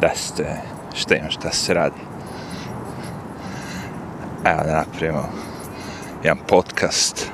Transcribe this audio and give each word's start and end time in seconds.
da 0.00 0.10
ste, 0.14 0.56
šta 0.94 1.16
ima, 1.16 1.30
šta 1.30 1.50
se 1.52 1.74
radi. 1.74 2.00
Evo 4.44 4.62
da 4.64 4.72
napravimo 4.72 5.28
jedan 6.24 6.38
podcast 6.46 7.26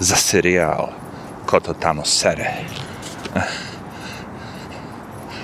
za 0.00 0.16
serijal 0.16 0.88
ko 1.46 1.60
to 1.60 1.72
tamo 1.72 2.04
sere. 2.04 2.50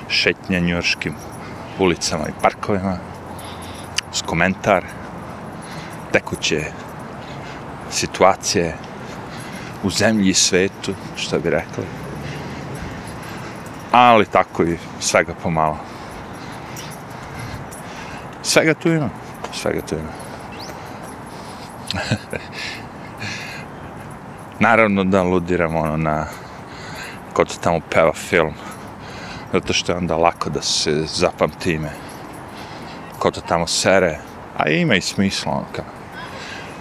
Šetnja 0.08 0.60
njurškim 0.60 1.14
ulicama 1.78 2.24
i 2.28 2.42
parkovima 2.42 2.98
s 4.12 4.22
komentar 4.22 4.84
tekuće 6.12 6.64
situacije 7.90 8.76
u 9.82 9.90
zemlji 9.90 10.30
i 10.30 10.34
svetu, 10.34 10.94
što 11.16 11.38
bi 11.38 11.50
rekli. 11.50 11.84
Ali 13.92 14.26
tako 14.26 14.62
i 14.64 14.78
svega 15.00 15.34
pomalo. 15.42 15.89
Svega 18.50 18.74
tu 18.74 18.88
ima. 18.88 19.08
Svega 19.52 19.80
tu 19.80 19.94
ima. 19.94 20.12
Naravno 24.66 25.04
da 25.04 25.22
ludiram 25.22 25.76
ono 25.76 25.96
na 25.96 26.26
ko 27.32 27.44
to 27.44 27.54
tamo 27.60 27.80
peva 27.90 28.12
film. 28.12 28.54
Zato 29.52 29.72
što 29.72 29.92
je 29.92 29.98
onda 29.98 30.16
lako 30.16 30.50
da 30.50 30.62
se 30.62 31.04
zapamti 31.06 31.72
ime. 31.72 31.90
Ko 33.18 33.30
to 33.30 33.40
tamo 33.40 33.66
sere. 33.66 34.18
A 34.56 34.68
ima 34.68 34.94
i 34.94 35.00
smisla 35.00 35.52
ono 35.52 35.66
kao 35.72 35.84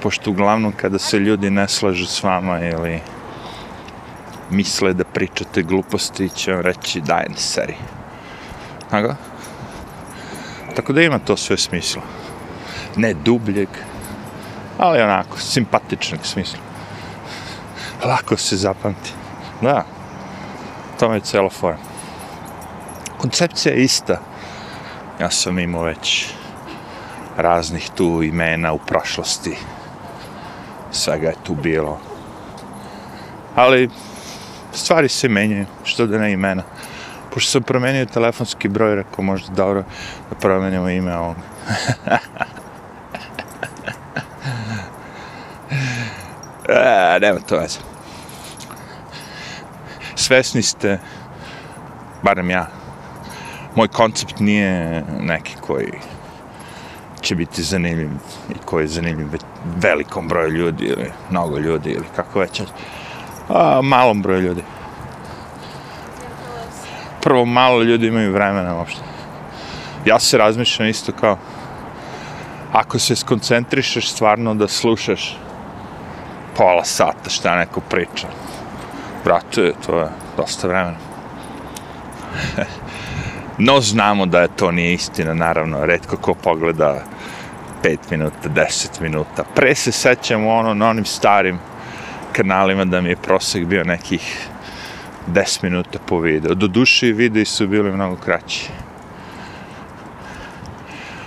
pošto 0.02 0.32
uglavnom 0.32 0.72
kada 0.72 1.00
se 1.00 1.20
ljudi 1.20 1.50
ne 1.50 1.68
slažu 1.68 2.06
s 2.06 2.24
vama 2.24 2.60
ili 2.60 3.00
misle 4.50 4.94
da 4.94 5.04
pričate 5.04 5.64
gluposti, 5.64 6.30
će 6.30 6.54
vam 6.54 6.62
reći 6.62 7.02
daj 7.02 7.26
ne 7.30 7.38
seri. 7.38 7.76
Aga? 8.92 9.16
Tako 10.80 10.94
da 10.94 11.02
ima 11.02 11.20
to 11.20 11.38
sve 11.38 11.58
smisla. 11.58 12.02
Ne 12.96 13.14
dubljeg, 13.14 13.68
ali 14.78 15.02
onako, 15.02 15.38
simpatičnog 15.38 16.26
smisla. 16.26 16.60
Lako 18.06 18.38
se 18.38 18.58
zapamti. 18.58 19.12
Da, 19.62 19.86
to 21.00 21.14
je 21.14 21.20
celo 21.20 21.50
forma. 21.50 21.80
Koncepcija 23.18 23.76
je 23.76 23.84
ista. 23.84 24.22
Ja 25.20 25.32
sam 25.32 25.60
imao 25.60 25.84
već 25.84 26.28
raznih 27.38 27.90
tu 27.96 28.24
imena 28.24 28.74
u 28.74 28.78
prošlosti 28.78 29.58
svega 30.92 31.28
je 31.28 31.44
tu 31.44 31.56
bilo. 31.56 32.00
Ali 33.56 33.90
stvari 34.74 35.10
se 35.10 35.30
menjaju, 35.30 35.66
što 35.84 36.08
da 36.08 36.18
ne 36.18 36.32
imena. 36.32 36.64
Pošto 37.34 37.52
sam 37.52 37.64
promenio 37.64 38.06
telefonski 38.06 38.68
broj, 38.68 38.96
rekao 38.96 39.24
možda 39.24 39.54
dobro 39.54 39.84
da 40.30 40.36
promenimo 40.36 40.90
ime 40.90 41.18
ovog. 41.18 41.36
e, 46.70 47.20
nema 47.22 47.40
to 47.40 47.58
veze. 47.58 47.80
Svesni 50.16 50.62
ste, 50.62 51.00
barem 52.24 52.50
ja, 52.50 52.68
moj 53.76 53.88
koncept 53.88 54.40
nije 54.40 55.04
neki 55.20 55.56
koji 55.62 55.92
će 57.22 57.36
biti 57.36 57.64
zanimljiv 57.64 58.10
i 58.50 58.54
koji 58.66 58.84
je 58.84 58.88
zanimljiv 58.88 59.28
velikom 59.78 60.28
broju 60.28 60.50
ljudi 60.50 60.86
ili 60.86 61.12
mnogo 61.30 61.58
ljudi 61.58 61.90
ili 61.90 62.06
kako 62.16 62.40
već 62.40 62.62
a, 63.50 63.82
malom 63.84 64.22
broju 64.22 64.42
ljudi 64.42 64.64
prvo 67.30 67.46
malo 67.46 67.84
ljudi 67.84 68.08
imaju 68.08 68.34
vremena 68.34 68.76
uopšte. 68.76 69.02
Ja 70.06 70.20
se 70.20 70.38
razmišljam 70.38 70.90
isto 70.90 71.12
kao 71.12 71.38
ako 72.74 73.00
se 73.00 73.16
skoncentrišeš 73.16 74.12
stvarno 74.12 74.56
da 74.56 74.68
slušaš 74.68 75.38
pola 76.58 76.84
sata 76.86 77.30
šta 77.30 77.56
neko 77.56 77.82
priča 77.82 78.28
brate, 79.24 79.74
to 79.86 80.00
je 80.00 80.08
dosta 80.38 80.68
vremena. 80.68 80.98
No 83.58 83.82
znamo 83.82 84.26
da 84.26 84.42
je 84.42 84.56
to 84.56 84.72
nije 84.72 84.94
istina 84.94 85.34
naravno, 85.34 85.86
redko 85.86 86.18
ko 86.18 86.34
pogleda 86.34 87.04
5 87.84 87.98
minuta, 88.12 88.50
10 88.50 89.02
minuta. 89.02 89.44
Pre 89.56 89.76
se 89.76 89.92
sećam 89.92 90.48
ono, 90.48 90.74
na 90.74 90.90
onim 90.90 91.06
starim 91.06 91.60
kanalima 92.34 92.86
da 92.86 93.02
mi 93.02 93.10
je 93.10 93.16
prosek 93.16 93.66
bio 93.66 93.84
nekih 93.84 94.50
10 95.30 95.64
minuta 95.64 96.00
po 96.06 96.20
videu. 96.20 96.56
Do 96.56 96.68
duše 96.68 97.08
i 97.08 97.14
videi 97.14 97.46
su 97.46 97.68
bili 97.68 97.92
mnogo 97.92 98.16
kraći. 98.16 98.70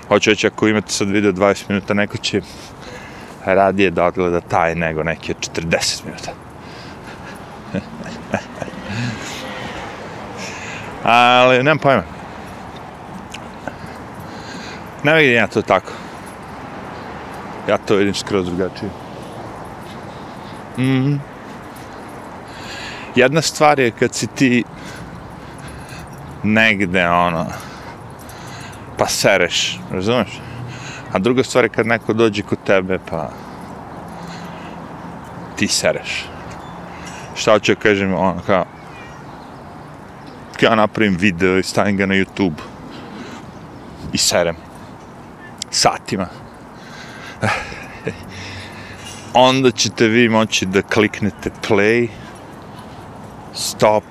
Hoću 0.09 0.31
reći, 0.31 0.47
ako 0.47 0.69
imate 0.69 0.93
sad 0.93 1.11
video 1.11 1.33
20 1.33 1.65
minuta, 1.69 1.95
neko 1.95 2.17
će 2.17 2.41
radije 3.45 3.91
da 3.91 4.05
odgleda 4.05 4.41
taj 4.41 4.75
nego 4.75 5.03
neki 5.03 5.33
od 5.33 5.51
40 5.65 6.05
minuta. 6.05 6.33
Ali, 11.05 11.57
nemam 11.57 11.79
pojma. 11.79 12.03
Ne 15.03 15.15
vidim 15.15 15.35
ja 15.35 15.47
to 15.47 15.63
tako. 15.63 15.93
Ja 17.69 17.79
to 17.79 17.97
vidim 17.97 18.15
skroz 18.15 18.47
drugačije. 18.47 18.91
Mm. 20.79 21.32
Jedna 23.17 23.43
stvar 23.43 23.79
je 23.79 23.91
kad 23.91 24.15
si 24.15 24.27
ti 24.27 24.65
negde, 26.43 27.09
ono, 27.09 27.47
pa 28.99 29.07
sereš, 29.07 29.81
razumeš? 29.91 30.41
A 31.13 31.19
druga 31.19 31.45
stvar 31.45 31.65
je 31.65 31.69
kad 31.69 31.87
neko 31.87 32.13
dođe 32.13 32.43
kod 32.43 32.59
tebe, 32.67 32.99
pa 33.11 33.31
ti 35.57 35.69
sereš. 35.69 36.25
Šta 37.35 37.53
hoću 37.53 37.77
kažem, 37.83 38.15
ono, 38.15 38.41
kao, 38.47 38.65
ja 40.61 40.75
napravim 40.75 41.17
video 41.17 41.59
i 41.59 41.63
stavim 41.63 41.97
ga 41.97 42.07
na 42.07 42.15
YouTube 42.15 42.61
i 44.13 44.19
serem 44.19 44.57
satima 45.71 46.27
onda 49.35 49.71
ćete 49.71 50.09
vi 50.09 50.29
moći 50.29 50.67
da 50.67 50.83
kliknete 50.83 51.51
play, 51.69 52.09
stop, 53.55 54.05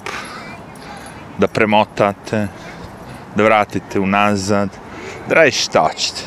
da 1.37 1.47
premotate, 1.47 2.47
da 3.35 3.43
vratite 3.43 3.99
unazad, 3.99 4.69
da 5.29 5.35
radite 5.35 5.57
šta 5.57 5.89
ćete. 5.97 6.21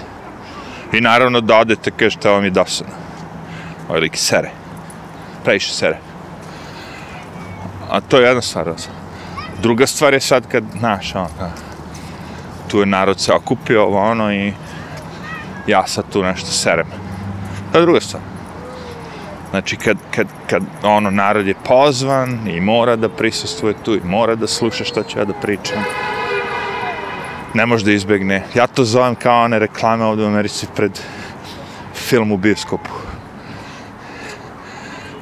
I 0.92 1.00
naravno 1.00 1.40
da 1.40 1.58
odete 1.58 1.90
kaže 1.90 2.16
šta 2.16 2.30
vam 2.30 2.44
je 2.44 2.50
dosadno. 2.50 2.94
Ovo 3.88 3.96
je 3.96 4.00
lik 4.00 4.16
sere. 4.16 4.50
Previše 5.44 5.72
sere. 5.72 5.98
A 7.90 8.00
to 8.00 8.18
je 8.18 8.26
jedna 8.26 8.42
stvar. 8.42 8.72
Druga 9.62 9.86
stvar 9.86 10.14
je 10.14 10.20
sad 10.20 10.48
kad, 10.48 10.64
znaš, 10.78 11.14
ono, 11.14 11.28
tu 12.68 12.80
je 12.80 12.86
narod 12.86 13.20
se 13.20 13.32
okupio, 13.32 13.82
ovo 13.82 14.10
ono, 14.10 14.32
i 14.32 14.52
ja 15.66 15.86
sad 15.86 16.04
tu 16.12 16.22
nešto 16.22 16.50
serem. 16.50 16.86
To 17.72 17.78
je 17.78 17.82
druga 17.82 18.00
stvar. 18.00 18.33
Znači, 19.54 19.76
kad, 19.76 19.96
kad, 20.10 20.26
kad 20.50 20.62
ono, 20.82 21.10
narod 21.10 21.46
je 21.46 21.54
pozvan 21.64 22.48
i 22.48 22.60
mora 22.60 22.96
da 22.96 23.08
prisustuje 23.08 23.74
tu 23.84 23.94
i 23.94 24.00
mora 24.04 24.34
da 24.34 24.46
sluša 24.46 24.84
što 24.84 25.02
ću 25.02 25.18
ja 25.18 25.24
da 25.24 25.32
pričam, 25.32 25.84
ne 27.54 27.66
može 27.66 27.84
da 27.84 27.92
izbegne. 27.92 28.42
Ja 28.54 28.66
to 28.66 28.84
zovem 28.84 29.14
kao 29.14 29.44
one 29.44 29.58
reklame 29.58 30.04
ovdje 30.04 30.24
u 30.24 30.28
Americi 30.28 30.66
pred 30.76 30.98
film 31.94 32.32
u 32.32 32.36
bioskopu. 32.36 32.90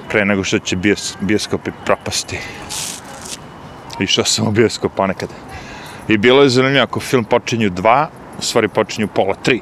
Pre 0.08 0.24
nego 0.24 0.44
što 0.44 0.58
će 0.58 0.76
bios, 0.76 1.16
bioskopi 1.20 1.70
propasti. 1.84 2.38
I 4.00 4.06
što 4.06 4.24
sam 4.24 4.48
u 4.48 4.50
bioskopu 4.50 4.96
ponekad. 4.96 5.28
I 6.08 6.16
bilo 6.16 6.42
je 6.42 6.48
zanimljivo, 6.48 6.84
ako 6.84 7.00
film 7.00 7.24
počinju 7.24 7.70
dva, 7.70 8.08
u 8.38 8.42
stvari 8.42 8.68
počinju 8.68 9.08
pola 9.08 9.34
tri. 9.34 9.60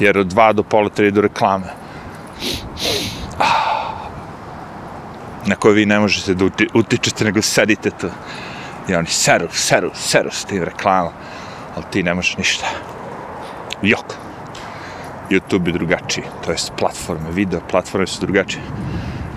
Jer 0.00 0.18
od 0.18 0.26
dva 0.26 0.52
do 0.52 0.62
pola 0.62 0.88
tri 0.88 1.08
idu 1.08 1.20
reklame 1.20 1.83
na 5.46 5.56
koje 5.56 5.74
vi 5.74 5.86
ne 5.86 5.98
možete 6.00 6.34
da 6.34 6.44
utičete, 6.74 7.24
nego 7.24 7.42
sedite 7.42 7.90
tu. 7.90 8.10
I 8.88 8.94
oni 8.94 9.06
seru, 9.06 9.48
seru, 9.52 9.90
seru 9.94 10.30
s 10.32 10.44
tim 10.44 10.62
reklama. 10.62 11.12
Ali 11.76 11.84
ti 11.90 12.02
ne 12.02 12.14
možeš 12.14 12.36
ništa. 12.36 12.66
Jok. 13.82 14.14
YouTube 15.30 15.66
je 15.66 15.72
drugačiji. 15.72 16.24
To 16.44 16.52
jest 16.52 16.72
platforme, 16.78 17.30
video 17.30 17.60
platforme 17.70 18.06
su 18.06 18.20
drugačije. 18.20 18.62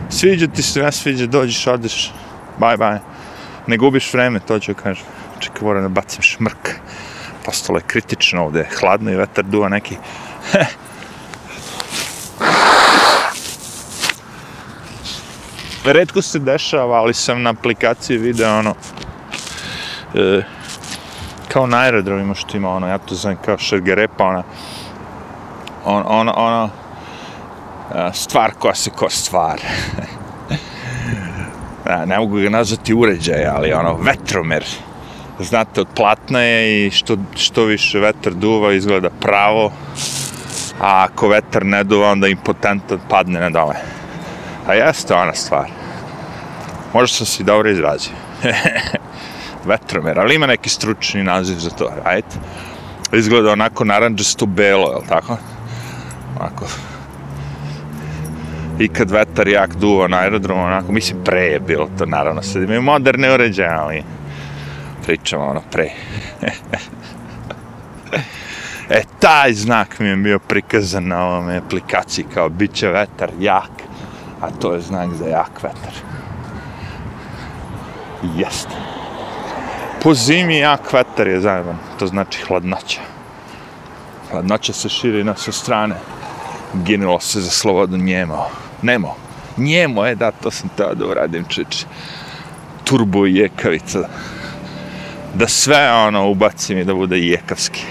Sviđa 0.10 0.48
ti 0.48 0.64
se, 0.64 0.82
ne 0.82 0.92
sviđa, 0.92 1.26
dođeš, 1.26 1.68
odeš. 1.68 2.14
Bye, 2.60 2.78
bye. 2.78 3.00
Ne 3.68 3.78
gubiš 3.78 4.14
vreme, 4.14 4.40
to 4.40 4.60
ću 4.60 4.74
kažem. 4.74 5.06
Čekaj, 5.40 5.62
moram 5.62 5.84
da 5.84 5.90
bacim 5.90 6.22
šmrk. 6.22 6.70
Postalo 7.46 7.80
je 7.80 7.84
kritično 7.88 8.44
ovde, 8.44 8.68
hladno 8.80 9.12
i 9.12 9.16
vetar 9.16 9.46
duva 9.46 9.70
neki. 9.70 9.98
redko 15.94 16.22
se 16.22 16.40
dešava, 16.40 16.98
ali 16.98 17.14
sam 17.14 17.44
na 17.44 17.50
aplikaciji 17.50 18.18
video 18.18 18.60
ono, 18.60 18.76
e, 20.16 20.42
kao 21.48 21.68
na 21.68 21.78
aerodromima 21.78 22.36
što 22.36 22.58
ima 22.58 22.70
ono, 22.70 22.88
ja 22.88 22.98
to 22.98 23.16
znam 23.16 23.36
kao 23.46 23.58
šergerepa, 23.58 24.26
ona, 24.26 24.44
on, 25.86 26.04
ono, 26.08 26.34
ono, 26.36 26.70
stvar 28.14 28.52
koja 28.60 28.76
se 28.76 28.90
ko 28.90 29.10
stvar. 29.10 29.60
ja, 31.86 32.02
e, 32.04 32.06
ne 32.06 32.20
mogu 32.20 32.38
ga 32.38 32.50
nazvati 32.50 32.94
uređaj, 32.94 33.46
ali 33.46 33.74
ono, 33.74 33.94
vetromer. 33.94 34.66
Znate, 35.40 35.82
od 35.82 35.88
platna 35.96 36.40
je 36.40 36.88
i 36.88 36.92
što, 36.92 37.18
što 37.36 37.64
više 37.64 38.00
vetar 38.00 38.34
duva 38.34 38.74
izgleda 38.74 39.10
pravo, 39.10 39.72
a 40.80 41.04
ako 41.04 41.28
vetar 41.28 41.66
ne 41.66 41.84
duva, 41.84 42.12
onda 42.12 42.28
impotentan 42.28 43.00
padne 43.10 43.40
na 43.40 43.50
dole. 43.50 43.76
A 44.68 44.74
jeste 44.74 45.14
ona 45.14 45.34
stvar. 45.34 45.77
Možda 46.98 47.16
sam 47.16 47.26
se 47.26 47.44
dobro 47.44 47.70
izrazio. 47.70 48.14
vetromer, 49.72 50.20
ali 50.20 50.36
ima 50.36 50.46
neki 50.46 50.70
stručni 50.70 51.24
naziv 51.24 51.56
za 51.56 51.70
to, 51.70 51.92
right? 52.06 52.26
Izgleda 53.14 53.52
onako 53.52 53.86
naranđasto 53.86 54.46
belo, 54.46 54.92
je 54.92 54.96
li 54.96 55.08
tako? 55.10 55.38
Onako. 56.40 56.66
I 58.80 58.88
kad 58.88 59.12
vetar 59.12 59.48
jak 59.48 59.76
duva 59.76 60.08
na 60.08 60.18
aerodromu, 60.18 60.64
onako, 60.64 60.92
mislim, 60.92 61.24
pre 61.24 61.42
je 61.42 61.60
bilo 61.60 61.90
to, 61.98 62.06
naravno, 62.06 62.42
sad 62.42 62.64
imaju 62.64 62.82
moderne 62.82 63.34
uređaje, 63.34 63.74
ali 63.74 64.04
pričamo 65.06 65.46
ono 65.46 65.62
pre. 65.72 65.90
e, 68.90 69.02
taj 69.20 69.54
znak 69.54 70.00
mi 70.00 70.08
je 70.08 70.16
bio 70.16 70.40
prikazan 70.40 71.08
na 71.08 71.26
ovome 71.26 71.58
aplikaciji, 71.58 72.26
kao 72.34 72.50
bit 72.50 72.74
će 72.74 72.88
vetar 72.88 73.30
jak, 73.40 73.72
a 74.42 74.52
to 74.62 74.74
je 74.74 74.82
znak 74.82 75.14
za 75.14 75.26
jak 75.26 75.64
vetar. 75.64 76.17
Jeste. 78.36 78.76
Po 80.04 80.14
zimi 80.14 80.58
jak 80.58 80.94
vetar 80.94 81.28
je 81.28 81.42
zajeban, 81.42 81.78
to 82.00 82.08
znači 82.08 82.42
hladnoća. 82.42 83.02
Hladnoća 84.32 84.74
se 84.74 84.90
širi 84.90 85.24
na 85.24 85.36
sve 85.36 85.54
strane. 85.54 85.96
Ginulo 86.74 87.20
se 87.20 87.42
za 87.42 87.50
slobodu 87.50 87.98
njemo. 87.98 88.46
Nemo. 88.82 89.16
Njemo, 89.58 90.06
je, 90.06 90.16
da, 90.16 90.32
to 90.32 90.52
sam 90.52 90.70
teo 90.78 90.96
da 90.96 91.06
uradim, 91.06 91.46
čič. 91.48 91.86
Turbo 92.84 93.26
i 93.26 93.36
jekavica. 93.36 94.10
Da 95.34 95.48
sve 95.48 95.92
ono 95.92 96.30
ubacim 96.30 96.78
i 96.78 96.86
da 96.86 96.94
bude 96.94 97.20
jekavski. 97.20 97.84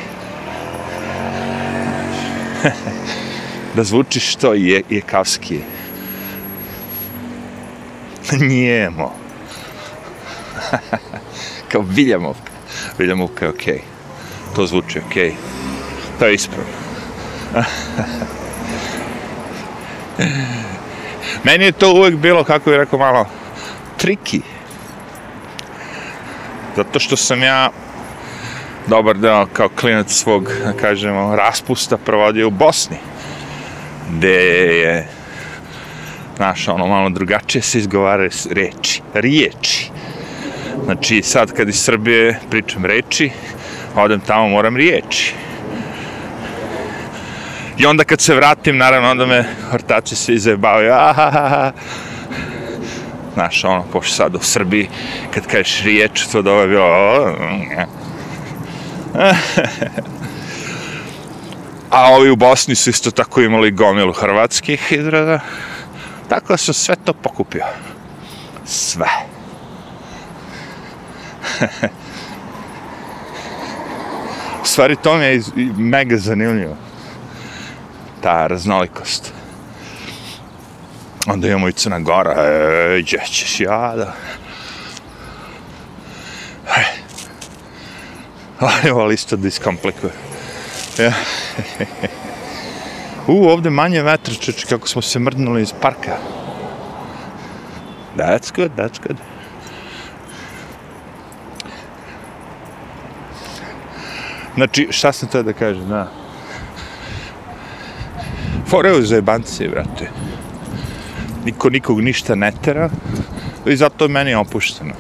da 3.77 3.85
zvuči 3.85 4.21
što 4.21 4.55
je 4.55 4.83
jekavski. 4.91 5.61
Njemo. 8.41 9.26
kao 11.73 11.83
Viljamovka. 11.89 12.53
Viljamovka 12.99 13.45
je 13.45 13.51
okej. 13.51 13.75
Okay. 13.75 13.81
To 14.57 14.67
zvuči 14.67 15.01
okej. 15.07 15.31
Okay. 15.31 15.35
To 16.19 16.27
je 16.27 16.35
ispravno. 16.35 16.73
Meni 21.45 21.65
je 21.65 21.73
to 21.73 21.93
uvek 21.93 22.15
bilo, 22.15 22.45
kako 22.45 22.71
bih 22.71 22.79
rekao, 22.79 22.99
malo 22.99 23.27
triki. 23.97 24.41
Zato 26.77 26.99
što 26.99 27.17
sam 27.17 27.43
ja 27.43 27.71
dobar 28.87 29.17
deo 29.17 29.47
kao 29.53 29.69
klinac 29.69 30.13
svog, 30.13 30.51
da 30.65 30.73
kažemo, 30.73 31.37
raspusta 31.37 31.97
provodio 31.97 32.49
u 32.49 32.51
Bosni. 32.51 32.97
Gde 34.11 34.35
je 34.79 35.09
znaš, 36.37 36.69
ono, 36.69 36.87
malo 36.87 37.09
drugačije 37.11 37.63
se 37.63 37.79
izgovara 37.79 38.29
reči, 38.51 39.03
riječi. 39.15 39.91
Znači, 40.85 41.23
sad 41.23 41.53
kad 41.53 41.69
iz 41.69 41.81
Srbije 41.81 42.41
pričam 42.51 42.85
reči, 42.85 43.31
odem 43.95 44.21
tamo, 44.21 44.49
moram 44.49 44.77
riječi. 44.77 45.35
I 47.79 47.87
onda 47.87 48.05
kad 48.05 48.21
se 48.21 48.35
vratim, 48.35 48.77
naravno, 48.77 49.11
onda 49.11 49.27
me 49.27 49.45
ortači 49.73 50.17
se 50.17 50.35
izajebavaju. 50.35 50.93
Znaš, 53.35 53.65
ono, 53.65 53.85
pošto 53.93 54.15
sad 54.15 54.35
u 54.35 54.39
Srbiji, 54.41 54.89
kad 55.35 55.47
kažeš 55.47 55.83
riječ, 55.83 56.27
to 56.33 56.43
da 56.43 56.53
ovo 56.53 56.61
je 56.61 56.69
bilo... 56.69 57.37
A 61.91 62.13
ovi 62.13 62.31
u 62.31 62.37
Bosni 62.37 62.75
su 62.75 62.91
isto 62.91 63.11
tako 63.11 63.41
imali 63.41 63.71
gomilu 63.71 64.13
hrvatskih 64.13 64.93
izrada. 64.93 65.41
Tako 66.29 66.53
da 66.53 66.57
sam 66.57 66.75
sve 66.75 66.97
to 67.05 67.13
pokupio. 67.13 67.65
Sve 68.65 69.36
u 74.63 74.67
stvari, 74.67 74.97
to 74.97 75.17
mi 75.17 75.25
je 75.25 75.43
mega 75.77 76.17
zanimljivo. 76.17 76.77
Ta 78.21 78.47
raznolikost. 78.47 79.33
Onda 81.27 81.49
imamo 81.49 81.69
i 81.69 81.73
Crna 81.73 81.99
Gora. 81.99 82.33
E, 82.33 83.03
gdje 83.03 83.21
ćeš 83.27 83.61
ja 83.61 83.93
da... 83.97 84.15
Ali 88.59 88.91
ovo 88.91 89.05
listo 89.05 89.37
diskomplikuje. 89.37 90.13
Ja. 90.99 91.13
U, 93.27 93.49
ovde 93.49 93.71
manje 93.71 94.03
vetra, 94.03 94.35
čeče, 94.35 94.67
kako 94.67 94.89
smo 94.89 95.03
se 95.03 95.19
mrdnuli 95.19 95.63
iz 95.63 95.73
parka. 95.81 96.17
That's 98.17 98.55
good, 98.57 98.71
that's 98.77 99.01
good. 99.07 99.17
Znači, 104.57 104.89
šta 104.91 105.13
sam 105.13 105.29
to 105.29 105.43
da 105.43 105.53
kažem, 105.53 105.89
da? 105.89 106.11
Foreo 108.67 109.01
za 109.01 109.07
zajebanci, 109.07 109.69
brate. 109.69 110.11
Niko 111.45 111.71
nikog 111.71 112.01
ništa 112.01 112.35
ne 112.35 112.53
tera 112.65 112.91
i 113.67 113.77
zato 113.77 114.05
je 114.05 114.09
meni 114.09 114.35
opušteno. 114.35 114.95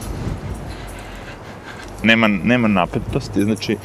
Nema, 2.02 2.28
nema 2.28 2.68
napetosti, 2.68 3.44
znači, 3.44 3.76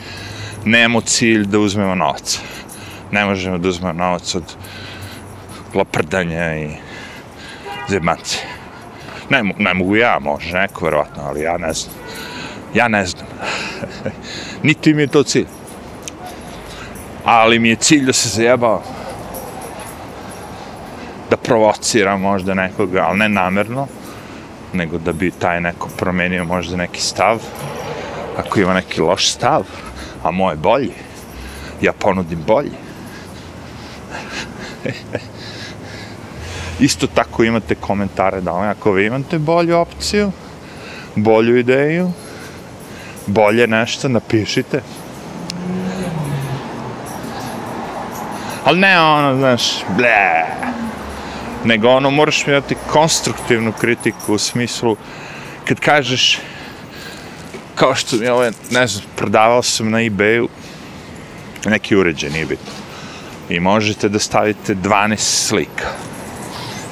nemamo 0.65 1.01
cilj 1.01 1.45
da 1.45 1.59
uzmemo 1.59 1.95
novac. 1.95 2.39
Ne 3.11 3.25
možemo 3.25 3.57
da 3.57 3.69
uzmemo 3.69 3.93
novac 3.93 4.35
od 4.35 4.55
laprdanja 5.73 6.55
i 6.55 6.69
zebanci. 7.89 8.37
Ne, 9.29 9.43
ne 9.57 9.73
mogu 9.73 9.95
ja, 9.95 10.19
može 10.21 10.53
neko, 10.53 10.85
verovatno, 10.85 11.23
ali 11.23 11.41
ja 11.41 11.57
ne 11.57 11.73
znam. 11.73 11.95
Ja 12.73 12.87
ne 12.87 13.05
znam. 13.05 13.25
Niti 14.63 14.93
mi 14.93 15.01
je 15.01 15.07
to 15.07 15.23
cilj 15.23 15.60
ali 17.25 17.59
mi 17.59 17.69
je 17.69 17.75
cilj 17.75 18.05
da 18.05 18.13
se 18.13 18.29
zajebao 18.29 18.81
da 21.29 21.37
provociram 21.37 22.21
možda 22.21 22.53
nekoga, 22.53 23.05
ali 23.07 23.19
ne 23.19 23.29
namerno, 23.29 23.87
nego 24.73 24.97
da 24.97 25.13
bi 25.13 25.31
taj 25.31 25.61
neko 25.61 25.89
promenio 25.97 26.45
možda 26.45 26.77
neki 26.77 27.01
stav, 27.01 27.39
ako 28.37 28.59
ima 28.59 28.73
neki 28.73 29.01
loš 29.01 29.31
stav, 29.31 29.63
a 30.23 30.31
moj 30.31 30.55
bolji, 30.55 30.91
ja 31.81 31.93
ponudim 31.93 32.39
bolji. 32.47 32.71
Isto 36.79 37.07
tako 37.07 37.43
imate 37.43 37.75
komentare 37.75 38.41
da 38.41 38.53
ako 38.53 38.91
vi 38.91 39.05
imate 39.05 39.39
bolju 39.39 39.77
opciju, 39.77 40.31
bolju 41.15 41.57
ideju, 41.57 42.11
bolje 43.27 43.67
nešto, 43.67 44.07
napišite. 44.07 44.81
Ali 48.63 48.79
ne 48.79 49.01
ono, 49.01 49.37
znaš, 49.37 49.63
ble. 49.97 50.45
Nego 51.65 51.89
ono, 51.89 52.09
moraš 52.09 52.47
mi 52.47 52.53
dati 52.53 52.75
konstruktivnu 52.91 53.71
kritiku 53.71 54.33
u 54.33 54.37
smislu, 54.37 54.95
kad 55.65 55.79
kažeš, 55.79 56.39
kao 57.75 57.95
što 57.95 58.15
mi 58.15 58.27
ovaj, 58.27 58.51
ne 58.71 58.87
znam, 58.87 59.05
prodavao 59.15 59.63
sam 59.63 59.89
na 59.89 59.97
eBayu 59.97 60.47
neki 61.65 61.95
uređaj, 61.95 62.29
nije 62.29 62.45
bitno. 62.45 62.71
I 63.49 63.59
možete 63.59 64.09
da 64.09 64.19
stavite 64.19 64.75
12 64.75 65.17
slika. 65.17 65.87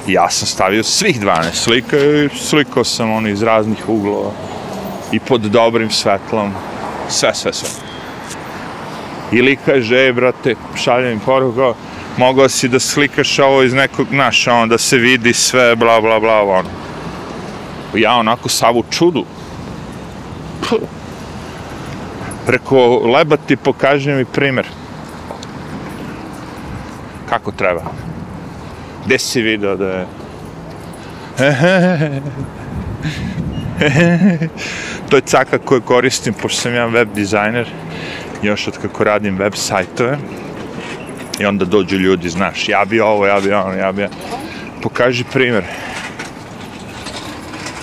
I 0.06 0.12
ja 0.12 0.30
sam 0.30 0.48
stavio 0.48 0.82
svih 0.82 1.20
12 1.20 1.54
slika 1.54 1.96
i 1.96 2.28
slikao 2.38 2.84
sam 2.84 3.12
ono 3.12 3.28
iz 3.28 3.42
raznih 3.42 3.88
uglova 3.88 4.30
i 5.12 5.20
pod 5.20 5.40
dobrim 5.40 5.90
svetlom, 5.90 6.52
sve, 7.08 7.34
sve, 7.34 7.52
sve. 7.52 7.89
Ili 9.32 9.56
kaže, 9.66 10.08
e, 10.08 10.12
brate, 10.12 10.54
šaljem 10.76 11.20
poruku, 11.20 11.74
mogao 12.16 12.48
si 12.48 12.68
da 12.68 12.80
slikaš 12.80 13.38
ovo 13.38 13.62
iz 13.62 13.74
nekog, 13.74 14.06
znaš, 14.10 14.46
on, 14.46 14.68
da 14.68 14.78
se 14.78 14.96
vidi 14.96 15.32
sve, 15.32 15.76
bla, 15.76 16.00
bla, 16.00 16.20
bla, 16.20 16.42
ono. 16.42 16.68
Ja 17.94 18.14
onako 18.14 18.48
savu 18.48 18.84
čudu. 18.90 19.24
Puh. 20.60 20.78
Preko 22.46 22.98
leba 22.98 23.36
ti 23.36 23.56
pokaži 23.56 24.10
mi 24.10 24.24
primjer. 24.24 24.66
Kako 27.28 27.52
treba? 27.52 27.82
Gde 29.06 29.18
si 29.18 29.42
vidio 29.42 29.76
da 29.76 29.88
je... 29.88 30.06
To 35.10 35.16
je 35.16 35.22
caka 35.22 35.58
koju 35.58 35.80
koristim, 35.80 36.34
pošto 36.34 36.60
sam 36.60 36.74
ja 36.74 36.86
web 36.86 37.08
dizajner, 37.14 37.68
još 38.42 38.68
od 38.68 38.78
kako 38.82 39.04
radim 39.04 39.38
web 39.38 39.52
sajtove. 39.54 40.18
I 41.40 41.44
onda 41.44 41.64
dođu 41.64 41.96
ljudi, 41.96 42.28
znaš, 42.28 42.68
ja 42.68 42.84
bi 42.84 43.00
ovo, 43.00 43.26
ja 43.26 43.40
bi 43.40 43.52
ono, 43.52 43.74
ja 43.74 43.92
bi... 43.92 44.08
Pokaži 44.82 45.24
primjer. 45.32 45.64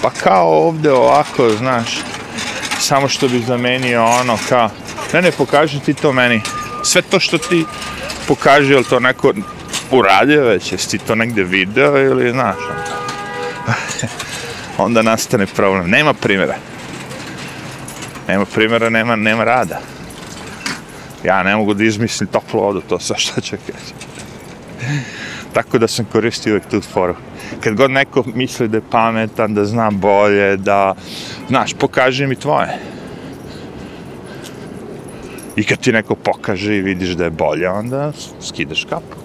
Pa 0.02 0.10
kao 0.10 0.68
ovde 0.68 0.92
ovako, 0.92 1.50
znaš, 1.50 2.00
samo 2.80 3.08
što 3.08 3.28
bi 3.28 3.40
zamenio 3.40 4.06
ono 4.06 4.38
kao, 4.50 4.70
ne 5.14 5.22
ne, 5.22 5.32
pokaži 5.32 5.80
ti 5.80 5.94
to 5.94 6.14
meni. 6.14 6.42
Sve 6.84 7.02
to 7.02 7.20
što 7.20 7.38
ti 7.38 7.66
pokaži, 8.28 8.74
je 8.74 8.84
to 8.84 9.00
neko 9.00 9.34
uradio 9.92 10.44
već, 10.44 10.72
jesi 10.72 10.90
ti 10.90 10.98
to 10.98 11.16
negde 11.16 11.44
video 11.44 11.98
ili 11.98 12.32
znaš, 12.32 12.56
ono 12.70 12.98
onda 14.88 15.02
nastane 15.02 15.46
problem. 15.46 15.90
Nema 15.90 16.14
primjera. 16.14 16.56
Nema 18.28 18.46
primjera, 18.46 18.90
nema, 18.90 19.16
nema 19.16 19.44
rada. 19.44 19.80
Ja 21.24 21.44
ne 21.44 21.56
mogu 21.56 21.74
da 21.74 21.84
izmislim 21.84 22.30
toplu 22.30 22.62
vodu, 22.62 22.82
to 22.82 23.00
sa 23.00 23.16
šta 23.18 23.42
ću 23.42 23.56
kaći. 23.66 23.94
Tako 25.54 25.78
da 25.78 25.88
sam 25.88 26.06
koristio 26.06 26.54
uvijek 26.54 26.70
tu 26.70 26.82
foru. 26.82 27.16
Kad 27.64 27.76
god 27.76 27.92
neko 27.92 28.24
misli 28.36 28.68
da 28.68 28.78
je 28.78 28.90
pametan, 28.92 29.54
da 29.54 29.66
zna 29.66 29.92
bolje, 29.92 30.58
da, 30.58 30.96
znaš, 31.48 31.74
pokaži 31.74 32.28
mi 32.28 32.36
tvoje. 32.36 32.80
I 35.56 35.64
kad 35.64 35.80
ti 35.80 35.92
neko 35.92 36.16
pokaže 36.16 36.78
i 36.78 36.82
vidiš 36.82 37.10
da 37.10 37.24
je 37.24 37.30
bolje, 37.30 37.70
onda 37.70 38.12
skidaš 38.42 38.86
kapu. 38.86 39.18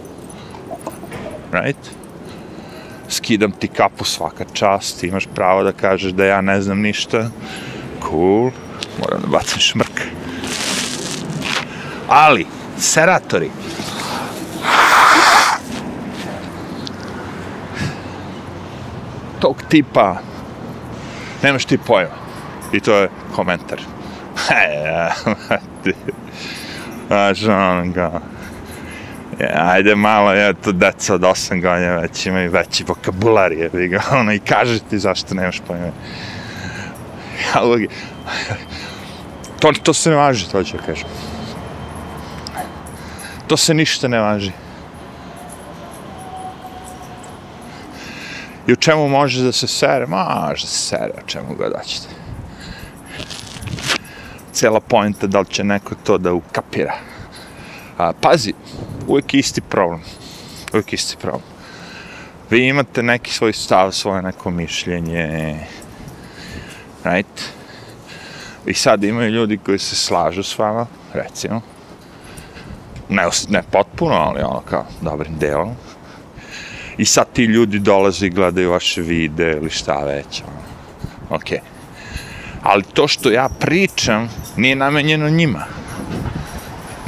Right? 1.52 1.90
Skidam 3.08 3.52
ti 3.52 3.68
kapu 3.68 4.04
svaka 4.04 4.44
čast, 4.52 5.04
imaš 5.04 5.26
pravo 5.34 5.62
da 5.62 5.72
kažeš 5.72 6.12
da 6.12 6.25
ja 6.25 6.40
ne 6.40 6.62
znam 6.62 6.80
ništa. 6.80 7.30
Cool. 8.08 8.50
Moram 8.99 9.20
da 9.20 9.26
bacim 9.26 9.61
šmrka. 9.61 10.21
Ali, 12.14 12.47
seratori. 12.78 13.50
Tog 19.40 19.62
tipa 19.69 20.16
nemaš 21.42 21.64
ti 21.64 21.78
pojma. 21.78 22.11
I 22.73 22.81
to 22.81 22.95
je 22.95 23.09
komentar. 23.35 23.81
E, 24.50 25.11
Znaš, 27.07 27.42
ono 27.42 27.92
ga... 27.92 28.21
Ja, 29.40 29.71
ajde 29.71 29.95
malo, 29.95 30.33
ja, 30.33 30.52
to 30.52 30.73
deca 30.73 31.14
od 31.14 31.21
8 31.21 31.62
godina 31.62 31.97
već 31.97 32.26
imaju 32.26 32.50
veći 32.50 32.85
vokabular, 32.88 33.52
je 33.52 33.88
ga, 33.88 34.02
ono, 34.19 34.33
i 34.33 34.38
kaže 34.38 34.78
ti 34.78 34.99
zašto 34.99 35.35
nemaš 35.35 35.61
pojma. 35.66 35.87
Ja, 37.54 37.87
to, 39.61 39.73
to 39.83 39.95
se 39.95 40.11
ne 40.11 40.16
važi, 40.16 40.50
to 40.50 40.64
ću 40.64 40.76
kažem. 40.87 41.31
To 43.52 43.56
se 43.56 43.75
ništa 43.75 44.09
ne 44.09 44.18
važi. 44.18 44.52
I 48.66 48.73
u 48.73 48.76
čemu 48.76 49.09
može 49.09 49.42
da 49.44 49.52
se 49.52 49.66
sere? 49.66 50.06
Može 50.06 50.64
da 50.64 50.68
se 50.68 50.78
sere, 50.78 51.12
o 51.18 51.26
čemu 51.26 51.54
god 51.54 51.73
hoćete. 51.78 52.09
Cijela 54.52 54.80
pojenta 54.80 55.26
da 55.26 55.40
li 55.40 55.47
će 55.47 55.64
neko 55.64 55.94
to 56.04 56.18
da 56.18 56.32
ukapira. 56.32 56.94
A, 57.99 58.12
pazi, 58.21 58.52
uvijek 59.06 59.35
isti 59.35 59.61
problem. 59.61 60.00
Uvijek 60.73 60.92
isti 60.92 61.16
problem. 61.16 61.44
Vi 62.50 62.68
imate 62.68 63.02
neki 63.02 63.32
svoj 63.32 63.52
stav, 63.52 63.92
svoje 63.92 64.23
neko 64.23 64.50
mišljenje. 64.50 65.59
Right? 67.04 67.42
I 68.66 68.75
sad 68.75 69.04
imaju 69.04 69.30
ljudi 69.30 69.59
koji 69.59 69.78
se 69.78 69.97
slažu 69.97 70.42
s 70.42 70.59
vama, 70.59 70.87
recimo. 71.12 71.61
Ne, 73.12 73.28
ne 73.49 73.62
potpuno, 73.71 74.14
ali 74.14 74.42
ono 74.42 74.61
kao 74.71 74.85
dobrim 75.00 75.38
delom. 75.38 75.75
I 76.99 77.04
sad 77.04 77.33
ti 77.33 77.45
ljudi 77.45 77.78
dolaze 77.78 78.26
i 78.26 78.31
gledaju 78.31 78.71
vaše 78.71 79.02
vide 79.02 79.52
ili 79.52 79.71
šta 79.71 80.04
već. 80.04 80.42
Ono. 80.42 80.62
Ok. 81.37 81.50
Ali 82.62 82.83
to 82.83 83.09
što 83.09 83.31
ja 83.31 83.49
pričam 83.61 84.28
nije 84.57 84.76
namenjeno 84.76 85.28
njima. 85.28 85.64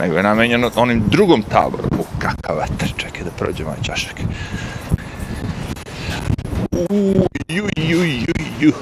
Nego 0.00 0.16
je 0.16 0.22
namenjeno 0.22 0.70
onim 0.76 1.02
drugom 1.06 1.42
taboru. 1.42 1.84
U, 1.98 2.04
kakav 2.18 2.56
vetar, 2.56 2.88
čekaj 2.96 3.24
da 3.24 3.30
prođe 3.30 3.64
moj 3.64 3.76
čašak. 3.82 4.20
Uuu, 6.70 7.26
ju, 7.48 7.68
ju, 7.76 8.04
ju, 8.04 8.34
ju. 8.60 8.72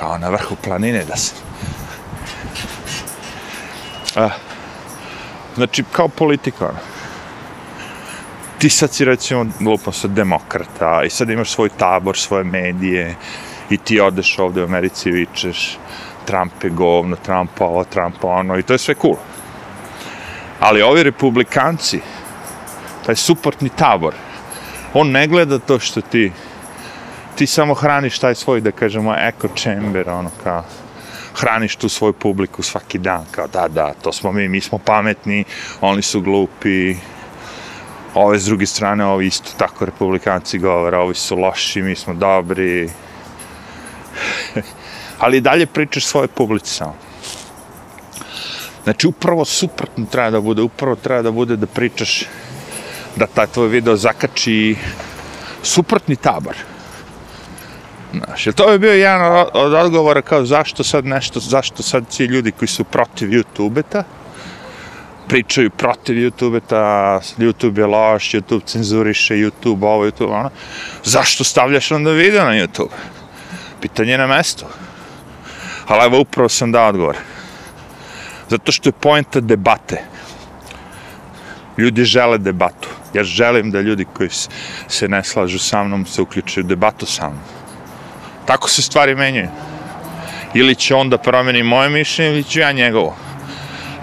Kao 0.00 0.18
na 0.18 0.28
vrhu 0.28 0.56
planine 0.64 1.04
da 1.04 1.16
se... 1.16 1.34
A, 4.16 4.28
znači, 5.60 5.84
kao 5.92 6.08
politika, 6.08 6.64
ono. 6.68 6.78
ti 8.58 8.70
sad 8.70 8.92
si 8.92 9.04
recimo 9.04 9.46
lupo 9.60 9.92
sad 9.92 10.10
demokrata 10.10 11.02
i 11.06 11.10
sad 11.10 11.30
imaš 11.30 11.50
svoj 11.50 11.68
tabor, 11.68 12.16
svoje 12.16 12.44
medije 12.44 13.14
i 13.70 13.76
ti 13.76 14.00
odeš 14.00 14.38
ovde 14.38 14.62
u 14.62 14.64
Americi 14.64 15.08
i 15.08 15.12
vičeš 15.12 15.78
Trump 16.24 16.64
je 16.64 16.70
govno, 16.70 17.16
Trump 17.16 17.60
ovo, 17.60 17.84
Trump 17.84 18.24
ono 18.24 18.58
i 18.58 18.62
to 18.62 18.72
je 18.72 18.78
sve 18.78 18.94
cool. 18.94 19.16
Ali 20.60 20.82
ovi 20.82 21.02
republikanci, 21.02 22.00
taj 23.06 23.16
suportni 23.16 23.68
tabor, 23.68 24.14
on 24.94 25.10
ne 25.10 25.26
gleda 25.26 25.58
to 25.58 25.78
što 25.78 26.00
ti 26.00 26.32
ti 27.34 27.46
samo 27.46 27.74
hraniš 27.74 28.18
taj 28.18 28.34
svoj, 28.34 28.60
da 28.60 28.70
kažemo, 28.70 29.14
echo 29.16 29.48
chamber, 29.56 30.08
ono 30.10 30.30
kao, 30.44 30.64
hraniš 31.40 31.76
tu 31.76 31.88
svoju 31.88 32.12
publiku 32.12 32.62
svaki 32.62 32.98
dan, 32.98 33.24
kao 33.30 33.46
da, 33.46 33.68
da, 33.68 33.94
to 34.02 34.12
smo 34.12 34.32
mi, 34.32 34.48
mi 34.48 34.60
smo 34.60 34.78
pametni, 34.78 35.44
oni 35.80 36.02
su 36.02 36.20
glupi, 36.20 36.96
ove 38.14 38.38
s 38.38 38.44
druge 38.44 38.66
strane, 38.66 39.04
ovi 39.04 39.26
isto 39.26 39.50
tako 39.56 39.84
republikanci 39.84 40.58
govore, 40.58 40.96
ovi 40.96 41.14
su 41.14 41.36
loši, 41.36 41.82
mi 41.82 41.96
smo 41.96 42.14
dobri. 42.14 42.90
Ali 45.18 45.40
dalje 45.40 45.66
pričaš 45.66 46.04
svoje 46.04 46.28
publici 46.28 46.74
samo. 46.74 46.96
Znači, 48.84 49.06
upravo 49.06 49.44
suprotno 49.44 50.06
treba 50.10 50.30
da 50.30 50.40
bude, 50.40 50.62
upravo 50.62 50.96
treba 50.96 51.22
da 51.22 51.30
bude 51.30 51.56
da 51.56 51.66
pričaš 51.66 52.24
da 53.16 53.26
taj 53.26 53.46
tvoj 53.46 53.68
video 53.68 53.96
zakači 53.96 54.76
suprotni 55.62 56.16
tabor. 56.16 56.56
Znaš, 58.12 58.44
to 58.56 58.70
je 58.72 58.78
bio 58.78 58.92
jedan 58.92 59.46
od 59.52 59.74
odgovora 59.74 60.22
kao 60.22 60.44
zašto 60.44 60.84
sad 60.84 61.06
nešto, 61.06 61.40
zašto 61.40 61.82
sad 61.82 62.16
ti 62.16 62.24
ljudi 62.24 62.52
koji 62.52 62.68
su 62.68 62.84
protiv 62.84 63.28
YouTube-eta, 63.28 64.02
pričaju 65.28 65.70
protiv 65.70 66.16
YouTube-eta, 66.16 67.20
YouTube 67.38 67.78
je 67.78 67.86
loš, 67.86 68.30
YouTube 68.34 68.64
cenzuriše, 68.64 69.34
YouTube 69.34 69.86
ovo, 69.86 70.06
YouTube 70.06 70.32
ono. 70.32 70.50
Zašto 71.04 71.44
stavljaš 71.44 71.90
onda 71.92 72.10
video 72.10 72.44
na 72.44 72.52
YouTube? 72.52 72.94
Pitanje 73.80 74.18
na 74.18 74.26
mestu. 74.26 74.64
Ali 75.86 76.04
evo 76.04 76.20
upravo 76.20 76.48
sam 76.48 76.72
dao 76.72 76.88
odgovor. 76.88 77.16
Zato 78.48 78.72
što 78.72 78.88
je 78.88 78.92
pojenta 78.92 79.40
debate. 79.40 80.02
Ljudi 81.78 82.04
žele 82.04 82.38
debatu. 82.38 82.88
Ja 83.14 83.24
želim 83.24 83.70
da 83.70 83.80
ljudi 83.80 84.06
koji 84.12 84.28
se 84.88 85.08
ne 85.08 85.24
slažu 85.24 85.58
sa 85.58 85.84
mnom 85.84 86.06
se 86.06 86.22
uključuju 86.22 86.64
debatu 86.64 87.06
sa 87.06 87.28
mnom. 87.28 87.59
Tako 88.46 88.68
se 88.68 88.82
stvari 88.82 89.14
menjaju. 89.14 89.48
Ili 90.54 90.74
će 90.74 90.94
onda 90.94 91.18
promeni 91.18 91.62
moje 91.62 91.90
mišljenje, 91.90 92.32
ili 92.32 92.44
ću 92.44 92.60
ja 92.60 92.72
njegovo 92.72 93.16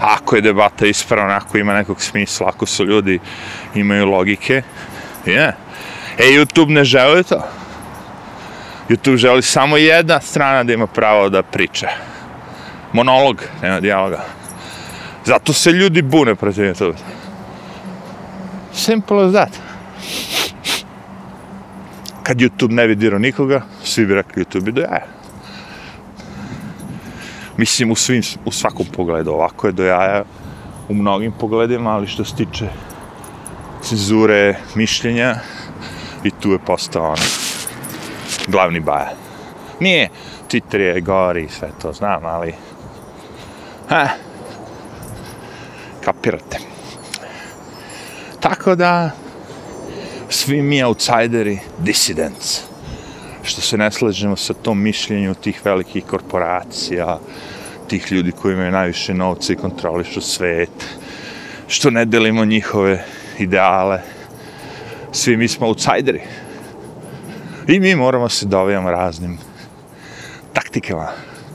ako 0.00 0.36
je 0.36 0.42
debata 0.42 0.86
ispravna, 0.86 1.36
ako 1.36 1.58
ima 1.58 1.74
nekog 1.74 2.02
smisla, 2.02 2.48
ako 2.48 2.66
su 2.66 2.84
ljudi 2.84 3.18
imaju 3.74 4.06
logike, 4.06 4.62
je. 5.26 5.36
Yeah. 5.36 5.52
E, 6.18 6.24
YouTube 6.24 6.70
ne 6.70 6.84
želi 6.84 7.24
to. 7.24 7.42
YouTube 8.88 9.16
želi 9.16 9.42
samo 9.42 9.76
jedna 9.76 10.20
strana 10.20 10.64
da 10.64 10.72
ima 10.72 10.86
pravo 10.86 11.28
da 11.28 11.42
priča. 11.42 11.88
Monolog, 12.92 13.42
nema 13.62 13.80
dijaloga. 13.80 14.24
Zato 15.24 15.52
se 15.52 15.70
ljudi 15.70 16.02
bune 16.02 16.34
protiv 16.34 16.64
YouTube. 16.64 16.96
Simple 18.72 19.24
as 19.24 19.32
that. 19.32 19.60
Kad 22.28 22.40
YouTube 22.40 22.72
ne 22.72 22.86
vidio 22.86 23.18
nikoga, 23.18 23.62
svi 23.84 24.06
bi 24.06 24.14
rekli 24.14 24.44
YouTube 24.44 24.70
do 24.70 24.80
jaja. 24.80 25.06
Mislim, 27.56 27.90
u, 27.90 27.96
svim, 27.96 28.22
u 28.44 28.52
svakom 28.52 28.86
pogledu. 28.86 29.30
Ovako 29.30 29.66
je 29.66 29.72
do 29.72 29.84
jaja 29.84 30.24
u 30.88 30.94
mnogim 30.94 31.32
pogledima, 31.32 31.90
ali 31.90 32.06
što 32.06 32.24
se 32.24 32.36
tiče 32.36 32.68
cenzure 33.82 34.56
mišljenja, 34.74 35.34
i 36.24 36.30
tu 36.30 36.50
je 36.50 36.58
postao 36.58 37.10
on 37.10 37.16
glavni 38.46 38.80
baja. 38.80 39.12
Nije, 39.80 40.08
Twitter 40.50 40.78
je 40.78 41.00
gori 41.00 41.44
i 41.44 41.48
sve 41.48 41.70
to 41.82 41.92
znam, 41.92 42.24
ali... 42.24 42.54
Ha, 43.88 44.08
kapirate. 46.04 46.58
Tako 48.40 48.74
da, 48.74 49.10
svi 50.28 50.62
mi 50.62 50.82
outsideri, 50.82 51.58
dissidents. 51.78 52.60
što 53.42 53.60
se 53.60 53.76
ne 53.76 53.90
slažemo 53.90 54.36
sa 54.36 54.54
tom 54.54 54.82
mišljenju 54.82 55.34
tih 55.34 55.60
velikih 55.64 56.04
korporacija, 56.04 57.18
tih 57.88 58.12
ljudi 58.12 58.32
koji 58.32 58.52
imaju 58.54 58.70
najviše 58.70 59.14
novca 59.14 59.52
i 59.52 59.56
kontrolišu 59.56 60.20
svet, 60.20 60.84
što 61.68 61.90
ne 61.90 62.04
delimo 62.04 62.44
njihove 62.44 63.04
ideale. 63.38 64.00
Svi 65.12 65.36
mi 65.36 65.48
smo 65.48 65.66
outsideri. 65.66 66.20
I 67.68 67.80
mi 67.80 67.94
moramo 67.94 68.28
se 68.28 68.46
dovijamo 68.46 68.90
raznim 68.90 69.38
taktikama 70.52 71.08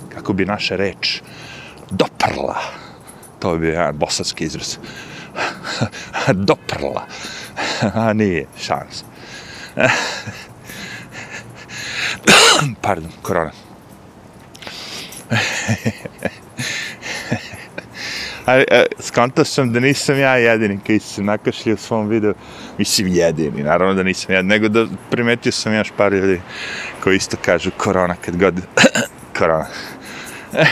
kako 0.09 0.33
bi 0.33 0.45
naša 0.45 0.75
reč 0.75 1.21
doprla. 1.89 2.57
To 3.39 3.57
bi 3.57 3.67
jedan 3.67 3.97
bosanski 3.97 4.43
izraz. 4.43 4.77
doprla. 6.49 7.05
A 7.93 8.13
nije 8.13 8.45
šans. 8.57 9.03
Pardon, 12.81 13.11
korona. 13.21 13.51
Ali, 18.45 18.65
e, 18.71 18.85
skontao 18.99 19.45
sam 19.45 19.73
da 19.73 19.79
nisam 19.79 20.19
ja 20.19 20.35
jedini 20.35 20.79
koji 20.85 20.99
se 20.99 21.21
nakašlio 21.21 21.73
u 21.73 21.77
svom 21.77 22.07
videu. 22.07 22.33
Mislim, 22.77 23.07
jedini, 23.07 23.63
naravno 23.63 23.93
da 23.93 24.03
nisam 24.03 24.35
jedini, 24.35 24.49
nego 24.49 24.67
da 24.67 24.85
primetio 25.09 25.51
sam 25.51 25.73
još 25.73 25.91
par 25.97 26.13
ljudi 26.13 26.41
koji 27.03 27.17
isto 27.17 27.37
kažu 27.45 27.71
korona 27.77 28.15
kad 28.25 28.37
god... 28.37 28.61
korona. 29.37 29.67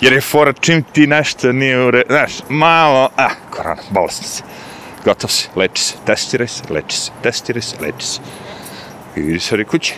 Jer 0.00 0.12
je 0.12 0.20
fora 0.20 0.52
čim 0.52 0.82
ti 0.92 1.06
nešto 1.06 1.52
nije 1.52 1.84
u 1.84 1.90
re... 1.90 2.02
Znaš, 2.08 2.32
malo... 2.48 3.10
Ah, 3.16 3.30
korona, 3.50 3.82
bolestno 3.90 4.26
se. 4.26 4.42
Gotov 5.08 5.30
si, 5.32 5.48
leči 5.56 5.82
se, 5.82 5.94
testiraj 6.04 6.48
se, 6.48 6.62
leči 6.70 6.96
se, 6.96 7.12
testiraj 7.22 7.62
se, 7.62 7.76
leči 7.80 8.06
se. 8.06 8.20
I 9.16 9.20
vidi 9.20 9.40
se 9.40 9.64
kući. 9.64 9.94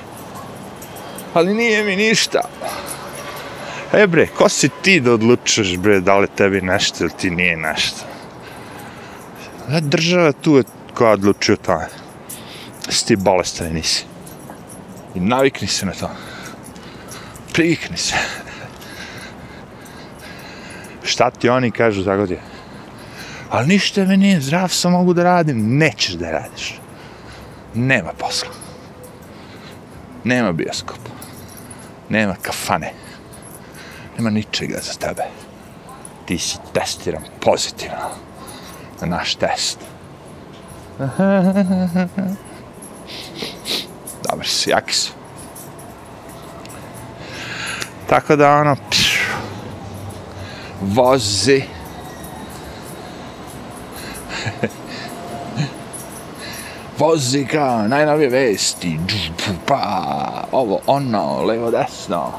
Ali 1.35 1.55
nije 1.55 1.85
mi 1.85 1.97
ništa. 1.97 2.41
E 3.93 4.07
bre, 4.07 4.27
ko 4.27 4.49
si 4.49 4.69
ti 4.83 5.01
da 5.01 5.13
odlučuješ 5.13 5.77
bre, 5.79 6.01
da 6.01 6.19
li 6.19 6.29
tebi 6.29 6.61
nešto 6.61 7.05
ili 7.05 7.13
ti 7.19 7.31
nije 7.31 7.57
nešto? 7.57 8.07
E, 9.73 9.81
država 9.81 10.33
tu 10.33 10.57
je 10.57 10.65
koja 10.95 11.13
odlučuje 11.13 11.55
o 11.55 11.65
tome. 11.67 11.89
Si 12.89 13.07
ti 13.07 13.17
bolestan 13.17 13.73
nisi. 13.73 14.05
I 15.15 15.21
navikni 15.21 15.69
se 15.69 15.87
na 15.87 15.93
to. 15.93 16.11
Privikni 17.53 17.97
se. 17.97 18.15
Šta 21.03 21.31
ti 21.31 21.49
oni 21.49 21.71
kažu 21.71 22.03
za 22.03 22.17
godine? 22.17 22.50
Ali 23.51 23.67
ništa 23.67 24.05
me 24.05 24.17
nije, 24.17 24.41
zdrav 24.41 24.69
sam 24.69 24.93
mogu 24.93 25.15
da 25.15 25.25
radim. 25.25 25.79
Nećeš 25.79 26.15
da 26.15 26.31
radiš. 26.31 26.81
Nema 27.75 28.13
posla. 28.19 28.51
Nema 30.25 30.53
bioskopa. 30.53 31.11
Nema 32.09 32.35
kafane 32.43 32.93
nema 34.21 34.31
ničega 34.31 34.79
za 34.83 34.93
tebe. 34.93 35.23
Ti 36.27 36.39
si 36.39 36.59
testiran 36.73 37.23
pozitivno 37.41 38.11
na 39.01 39.07
naš 39.07 39.35
test. 39.35 39.79
Dobar 44.29 44.47
si, 44.47 44.71
jaki 44.71 44.95
su. 44.95 45.13
Tako 48.09 48.37
da 48.37 48.53
ono, 48.53 48.77
pšu, 48.91 49.33
vozi. 50.81 51.63
Vozi 57.01 57.47
kao 57.47 57.89
najnovije 57.89 58.29
vesti. 58.29 58.99
Pa, 59.67 60.05
ovo, 60.53 60.81
ono, 60.87 61.43
levo, 61.43 61.71
desno 61.71 62.33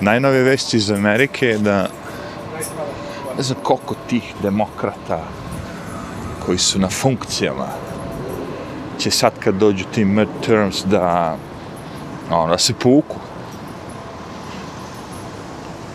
najnove 0.00 0.42
vesti 0.42 0.76
iz 0.76 0.90
Amerike 0.90 1.46
je 1.46 1.58
da 1.58 1.88
ne 3.36 3.42
znam 3.42 3.58
koliko 3.62 3.94
tih 4.08 4.34
demokrata 4.42 5.24
koji 6.46 6.58
su 6.58 6.78
na 6.78 6.88
funkcijama 6.88 7.66
će 8.98 9.10
sad 9.10 9.32
kad 9.38 9.54
dođu 9.54 9.84
ti 9.94 10.04
midterms 10.04 10.84
da 10.84 11.36
ono, 12.30 12.50
da 12.50 12.58
se 12.58 12.74
puku. 12.74 13.16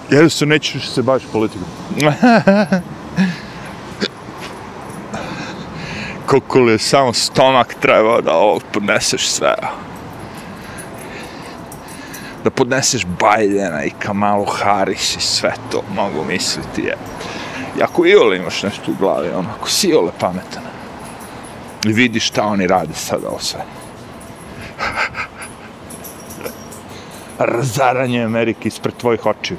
Jednostavno 0.10 0.54
nećeš 0.54 0.90
se 0.90 1.02
baviš 1.02 1.24
politikom. 1.32 1.68
koliko 6.26 6.60
li 6.60 6.72
je 6.72 6.80
samo 6.80 7.14
stomak 7.14 7.76
treba 7.82 8.22
da 8.22 8.34
ovo 8.34 8.60
podneseš 8.74 9.28
sve 9.28 9.56
da 12.46 12.52
podneseš 12.52 13.06
Bajdena 13.06 13.84
i 13.84 13.92
Kamalu 14.00 14.46
Harris 14.46 15.18
i 15.18 15.22
sve 15.22 15.54
to 15.72 15.84
mogu 15.96 16.24
misliti 16.28 16.82
je. 16.82 16.98
I 17.80 17.84
ako 17.84 18.06
i 18.06 18.16
ole 18.16 18.38
imaš 18.38 18.64
nešto 18.64 18.92
u 18.92 18.96
glavi, 19.00 19.30
ono, 19.30 19.50
ako 19.60 19.70
si 19.70 19.94
ole 19.94 20.12
pametan 20.20 20.64
i 21.86 21.94
vidiš 21.94 22.28
šta 22.28 22.44
oni 22.44 22.68
rade 22.68 22.94
sad 22.94 23.24
ovo 23.24 23.40
sve. 23.40 23.60
Razaranje 27.40 28.24
Amerike 28.24 28.68
ispred 28.68 28.96
tvojih 28.98 29.26
očiju. 29.26 29.58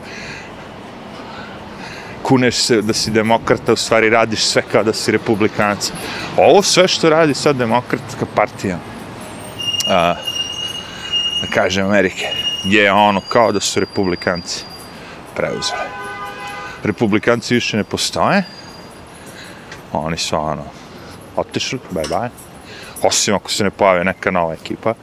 Kuneš 2.27 2.57
se 2.57 2.83
da 2.83 2.93
si 2.93 3.11
demokrata, 3.11 3.73
u 3.73 3.77
stvari 3.77 4.11
radiš 4.11 4.45
sve 4.45 4.63
kao 4.73 4.83
da 4.83 4.93
si 4.93 5.13
republikanac. 5.13 5.93
Ovo 6.37 6.63
sve 6.63 6.89
što 6.89 7.11
radi 7.11 7.35
sad 7.35 7.57
demokratska 7.57 8.27
partija, 8.35 8.79
a, 9.91 10.15
da 11.43 11.47
kažem 11.55 11.87
Amerike, 11.87 12.27
je 12.65 12.93
ono 12.93 13.21
kao 13.29 13.53
da 13.53 13.61
su 13.61 13.81
republikanci 13.81 14.65
preuzeli. 15.37 15.81
Republikanci 16.83 17.55
više 17.55 17.77
ne 17.77 17.85
postoje. 17.85 18.45
Oni 19.93 20.17
su 20.17 20.37
ono, 20.37 20.65
otišli, 21.37 21.79
bye 21.91 22.09
bye. 22.09 22.29
Osim 23.03 23.35
ako 23.35 23.51
se 23.51 23.65
ne 23.65 23.71
pojavi 23.71 24.05
neka 24.05 24.31
nova 24.31 24.55
ekipa. 24.55 24.95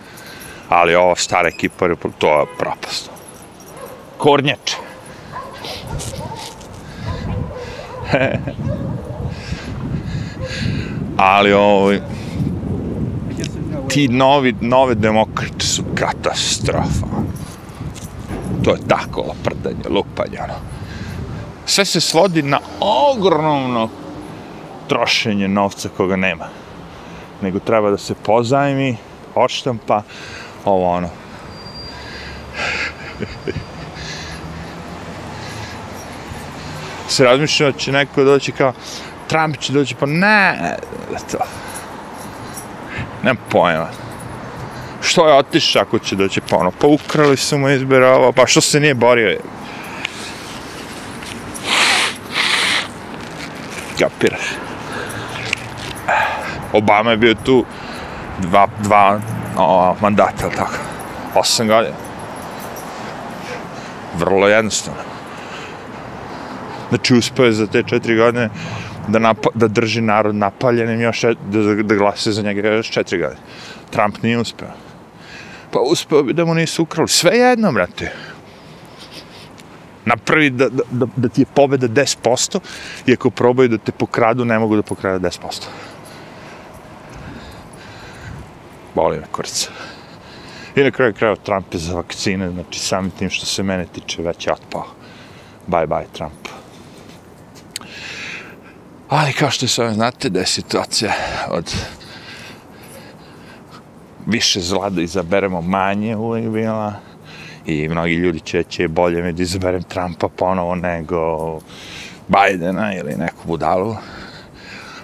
Ali 0.69 0.95
ova 0.95 1.15
stara 1.15 1.47
ekipa, 1.47 1.87
to 2.17 2.39
je 2.39 2.45
propast. 2.57 3.09
Kornjač. 4.17 4.75
ali 11.17 11.53
ovo, 11.53 11.93
ti 13.87 14.07
novi, 14.07 14.55
nove 14.61 14.95
demokrate 14.95 15.65
su 15.65 15.83
katastrofa 15.95 17.13
to 18.63 18.71
je 18.71 18.87
tako 18.87 19.21
laprdanje, 19.21 19.89
lupanje, 19.89 20.39
ono. 20.43 20.53
Sve 21.65 21.85
se 21.85 22.01
svodi 22.01 22.41
na 22.41 22.59
ogromno 22.79 23.89
trošenje 24.87 25.47
novca 25.47 25.89
koga 25.97 26.15
nema. 26.15 26.45
Nego 27.41 27.59
treba 27.59 27.89
da 27.89 27.97
se 27.97 28.13
pozajmi, 28.13 28.97
odštampa, 29.35 30.01
ovo 30.65 30.89
ono. 30.89 31.09
Se 37.13 37.23
razmišljao 37.23 37.71
da 37.71 37.77
će 37.77 37.91
neko 37.91 38.23
doći 38.23 38.51
kao 38.51 38.73
Trump 39.27 39.57
će 39.57 39.73
doći, 39.73 39.95
pa 39.95 40.05
ne, 40.05 40.57
to. 41.31 41.37
Nemam 43.23 43.37
pojma 43.49 44.03
što 45.03 45.27
je 45.27 45.33
otišao 45.33 45.81
ako 45.81 45.99
će 45.99 46.15
doći 46.15 46.41
pa 46.49 46.57
ono, 46.57 46.71
pa 46.71 46.87
ukrali 46.87 47.37
su 47.37 47.57
mu 47.57 47.69
izbira 47.69 48.15
ovo, 48.15 48.31
pa 48.31 48.47
što 48.47 48.61
se 48.61 48.79
nije 48.79 48.93
borio? 48.93 49.39
Kapiraš. 53.99 54.41
Obama 56.73 57.11
je 57.11 57.17
bio 57.17 57.35
tu 57.45 57.65
dva, 58.39 58.67
dva 58.79 59.19
o, 59.57 59.95
mandata, 60.01 60.49
tako? 60.49 60.77
Osam 61.35 61.67
godina. 61.67 61.95
Vrlo 64.17 64.47
jednostavno. 64.47 65.12
Znači, 66.93 67.13
uspeo 67.13 67.45
je 67.45 67.51
za 67.51 67.67
te 67.67 67.83
četiri 67.83 68.15
godine 68.15 68.49
da, 69.07 69.19
napa, 69.19 69.49
da 69.53 69.67
drži 69.67 70.01
narod 70.01 70.35
napaljenim 70.35 71.01
još, 71.01 71.21
da, 71.21 71.75
da 71.83 71.95
glase 71.95 72.31
za 72.31 72.41
njega 72.41 72.69
još 72.69 72.91
četiri 72.91 73.17
godine. 73.17 73.41
Trump 73.91 74.23
nije 74.23 74.39
uspio 74.39 74.67
pa 75.73 75.79
uspeo 75.79 76.23
bi 76.23 76.33
da 76.33 76.45
mu 76.45 76.53
nisu 76.53 76.83
ukrali. 76.83 77.07
Sve 77.07 77.37
jedno, 77.37 77.71
brate. 77.71 78.11
Napravi 80.05 80.49
da, 80.49 80.69
da, 80.69 80.83
da, 80.91 81.07
da 81.15 81.29
ti 81.29 81.41
je 81.41 81.45
pobeda 81.45 81.87
10%, 81.87 82.59
i 83.07 83.13
ako 83.13 83.29
probaju 83.29 83.69
da 83.69 83.77
te 83.77 83.91
pokradu, 83.91 84.45
ne 84.45 84.59
mogu 84.59 84.75
da 84.75 84.81
pokradu 84.81 85.27
10%. 85.27 85.65
Boli 88.95 89.17
me 89.17 89.25
kurca. 89.31 89.71
I 90.75 90.83
na 90.83 90.91
kraju 90.91 91.13
kraju 91.13 91.35
Trump 91.35 91.73
je 91.73 91.79
za 91.79 91.95
vakcine, 91.95 92.51
znači 92.51 92.79
samim 92.79 93.11
tim 93.11 93.29
što 93.29 93.45
se 93.45 93.63
mene 93.63 93.85
tiče 93.85 94.21
već 94.21 94.47
je 94.47 94.53
otpao. 94.53 94.85
Bye 95.67 95.87
bye 95.87 96.05
Trump. 96.13 96.52
Ali 99.13 99.33
kao 99.33 99.49
što 99.49 99.67
sam 99.67 99.93
znate 99.93 100.29
da 100.29 100.39
je 100.39 100.45
situacija 100.45 101.13
od 101.49 101.75
više 104.25 104.59
zla 104.61 104.89
da 104.89 105.01
izaberemo 105.01 105.61
manje 105.61 106.15
uvijek 106.15 106.49
bila 106.49 106.93
i 107.65 107.89
mnogi 107.89 108.13
ljudi 108.13 108.39
će, 108.39 108.63
će 108.63 108.87
bolje 108.87 109.23
mi 109.23 109.33
da 109.33 109.43
izaberem 109.43 109.83
Trumpa 109.83 110.27
ponovo 110.27 110.75
nego 110.75 111.59
Bajdena 112.27 112.95
ili 112.95 113.15
neku 113.15 113.47
budalu. 113.47 113.95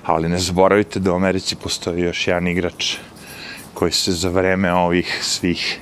Ali 0.06 0.30
ne 0.30 0.38
zaboravite 0.38 1.00
da 1.00 1.12
u 1.12 1.16
Americi 1.16 1.56
postoji 1.56 2.02
još 2.02 2.28
jedan 2.28 2.48
igrač 2.48 2.96
koji 3.74 3.92
se 3.92 4.12
za 4.12 4.30
vreme 4.30 4.74
ovih 4.74 5.20
svih 5.22 5.80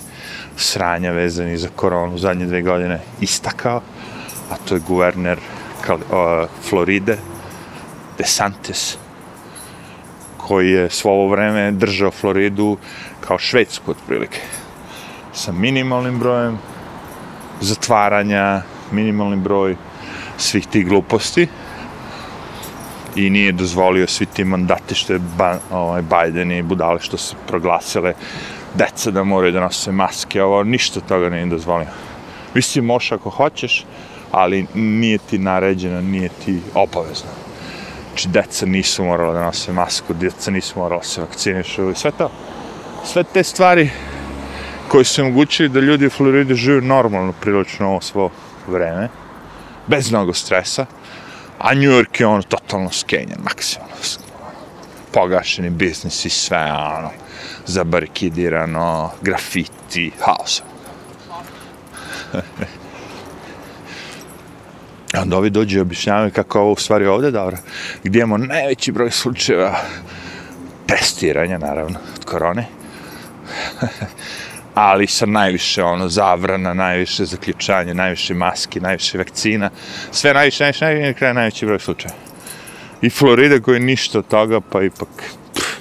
sranja 0.58 1.12
vezani 1.12 1.58
za 1.58 1.70
koronu 1.76 2.18
zadnje 2.18 2.46
dve 2.46 2.62
godine 2.62 3.00
istakao, 3.22 3.82
a 4.52 4.56
to 4.66 4.76
je 4.76 4.82
guverner 4.88 5.40
Floride, 6.70 7.18
DeSantis, 8.18 8.98
koji 10.38 10.72
je 10.72 10.90
svo 10.90 11.12
ovo 11.12 11.28
vreme 11.30 11.72
držao 11.72 12.12
Floridu 12.12 12.78
kao 13.22 13.40
Švedsku 13.40 13.92
otprilike. 13.92 14.40
Sa 15.34 15.52
minimalnim 15.52 16.20
brojem 16.20 16.58
zatvaranja, 17.62 18.62
minimalni 18.92 19.36
broj 19.36 19.76
svih 20.38 20.68
tih 20.68 20.88
gluposti 20.88 21.48
i 23.16 23.30
nije 23.30 23.52
dozvolio 23.52 24.08
svi 24.08 24.26
ti 24.26 24.44
mandati 24.44 24.96
što 24.96 25.14
je 25.14 25.20
ba, 25.38 25.60
ovaj, 25.72 26.02
Biden 26.02 26.52
i 26.52 26.62
budale 26.64 27.00
što 27.00 27.18
se 27.18 27.36
proglasile 27.48 28.14
deca 28.74 29.12
da 29.12 29.24
moraju 29.24 29.54
da 29.54 29.60
nose 29.60 29.92
maske, 29.92 30.44
ovo 30.44 30.64
ništa 30.64 31.00
toga 31.00 31.30
nije 31.30 31.46
dozvolio. 31.46 31.88
Mislim, 32.54 32.86
možeš 32.86 33.12
ako 33.12 33.30
hoćeš, 33.30 33.86
ali 34.32 34.66
nije 34.74 35.18
ti 35.18 35.38
naređeno, 35.38 36.02
nije 36.02 36.30
ti 36.46 36.60
obavezno. 36.74 37.47
Znači, 38.18 38.30
deca 38.30 38.66
nisu 38.66 39.04
morala 39.04 39.34
da 39.34 39.44
nose 39.44 39.74
masku, 39.74 40.14
deca 40.14 40.52
nisu 40.52 40.80
morala 40.80 41.02
da 41.02 41.08
se 41.08 41.22
vakcinišu 41.22 41.90
i 41.90 41.96
sve 41.96 42.12
to. 42.12 42.32
Sve 43.06 43.24
te 43.24 43.44
stvari 43.44 43.90
koje 44.88 45.06
su 45.06 45.22
omogućili 45.22 45.70
da 45.70 45.80
ljudi 45.80 46.06
u 46.06 46.10
Floridi 46.10 46.56
žive 46.56 46.82
normalno 46.82 47.34
prilično 47.42 47.88
ovo 47.88 48.02
svo 48.02 48.30
vreme, 48.68 49.10
bez 49.88 50.12
mnogo 50.12 50.34
stresa, 50.34 50.86
a 51.60 51.74
New 51.74 51.92
York 51.92 52.20
je 52.22 52.28
ono 52.28 52.42
totalno 52.42 52.92
skenjen, 52.92 53.38
maksimalno 53.44 53.94
pogašeni 55.12 55.70
biznis 55.70 56.26
i 56.26 56.30
sve, 56.30 56.72
ono, 56.72 57.10
zabarikidirano, 57.66 59.12
grafiti, 59.22 60.12
haos 60.22 60.62
onda 65.22 65.38
ovi 65.38 65.50
dođu 65.50 65.78
i 65.78 65.82
objašnjavaju 65.82 66.32
kako 66.32 66.60
ovo 66.60 66.72
u 66.72 66.76
stvari 66.76 67.06
ovdje 67.06 67.32
dobro, 67.32 67.58
gdje 68.04 68.20
imamo 68.20 68.38
najveći 68.38 68.92
broj 68.92 69.12
slučajeva 69.12 69.80
testiranja, 70.88 71.58
naravno, 71.58 72.00
od 72.16 72.26
korone. 72.26 72.66
ali 74.74 75.08
sa 75.08 75.26
najviše 75.26 75.84
ono 75.84 76.10
zavrana, 76.10 76.74
najviše 76.74 77.26
zaključanje, 77.26 77.94
najviše 77.94 78.34
maski, 78.34 78.80
najviše 78.80 79.18
vakcina, 79.18 79.70
sve 80.12 80.34
najviše, 80.34 80.64
najviše, 80.64 80.86
najviše, 80.86 81.02
najviše, 81.02 81.34
najveći 81.34 81.66
broj 81.66 81.80
slučaja. 81.80 82.14
I 83.02 83.10
Florida 83.10 83.60
koji 83.60 83.80
ništa 83.80 84.20
od 84.20 84.28
toga, 84.28 84.62
pa 84.62 84.84
ipak... 84.84 85.10
Pff. 85.54 85.78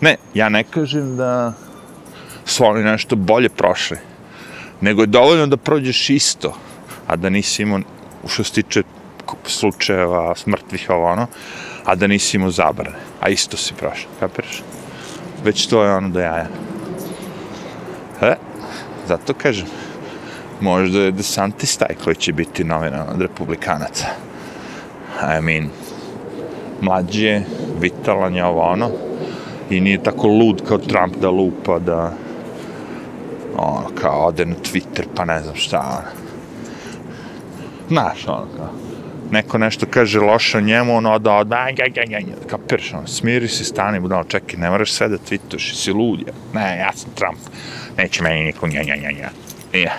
Ne, 0.00 0.16
ja 0.34 0.48
ne 0.48 0.64
kažem 0.64 1.16
da 1.16 1.52
su 2.44 2.64
oni 2.64 2.84
nešto 2.84 3.16
bolje 3.16 3.48
prošli, 3.48 3.98
nego 4.80 5.02
je 5.02 5.06
dovoljno 5.06 5.46
da 5.46 5.56
prođeš 5.56 6.10
isto, 6.10 6.56
a 7.12 7.16
da 7.16 7.30
nisi 7.30 7.62
imao, 7.62 7.80
što 8.26 8.44
se 8.44 8.52
tiče 8.52 8.82
slučajeva 9.44 10.34
smrtvih 10.34 10.90
ovo 10.90 11.06
ono, 11.06 11.26
a 11.84 11.94
da 11.94 12.06
nisi 12.06 12.36
imao 12.36 12.50
zabrane, 12.50 12.96
a 13.20 13.28
isto 13.28 13.56
si 13.56 13.74
prošao, 13.74 14.10
kapiraš? 14.20 14.62
Već 15.44 15.66
to 15.66 15.82
je 15.84 15.94
ono 15.94 16.08
do 16.08 16.20
jaja. 16.20 16.46
E, 18.22 18.34
zato 19.08 19.34
kažem, 19.34 19.66
možda 20.60 21.00
je 21.00 21.12
DeSantis 21.12 21.76
taj 21.76 21.94
koji 22.04 22.16
će 22.16 22.32
biti 22.32 22.64
novina 22.64 23.06
od 23.14 23.20
republikanaca. 23.20 24.06
I 25.38 25.42
mean, 25.42 25.68
mlađi 26.80 27.24
je, 27.24 27.44
vitalan 27.80 28.34
je 28.34 28.44
ovo 28.44 28.62
ono, 28.62 28.90
i 29.70 29.80
nije 29.80 30.02
tako 30.02 30.28
lud 30.28 30.62
kao 30.68 30.78
Trump 30.78 31.16
da 31.16 31.30
lupa, 31.30 31.78
da 31.78 32.12
ono, 33.56 33.88
kao 34.00 34.26
ode 34.26 34.46
na 34.46 34.54
Twitter, 34.54 35.04
pa 35.14 35.24
ne 35.24 35.42
znam 35.42 35.56
šta, 35.56 35.78
ono. 35.78 36.21
Znaš, 37.92 38.28
ono, 38.28 38.46
kao, 38.56 38.70
neko 39.30 39.58
nešto 39.58 39.86
kaže 39.90 40.20
loše 40.20 40.58
o 40.58 40.60
njemu, 40.60 40.96
ono, 40.96 41.18
da, 41.18 41.44
da, 41.44 41.66
da, 41.76 41.84
da, 41.94 42.04
da, 42.06 42.20
da, 42.20 42.48
kapiraš, 42.48 42.92
ono, 42.92 43.06
smiri 43.06 43.48
se, 43.48 43.64
stani, 43.64 44.00
budalo, 44.00 44.20
ono, 44.20 44.30
čekaj, 44.30 44.60
ne 44.60 44.70
moraš 44.70 44.92
sve 44.92 45.08
da 45.08 45.16
tweetuješ, 45.16 45.74
si 45.74 45.92
lud, 45.92 46.20
ja. 46.20 46.32
Ne, 46.54 46.78
ja 46.78 46.92
sam 46.92 47.10
Trump, 47.14 47.38
neće 47.96 48.22
meni 48.22 48.42
niko, 48.42 48.68
nja, 48.68 48.82
nja, 48.82 48.96
nja, 48.96 49.10
nja. 49.10 49.30
Ja. 49.80 49.92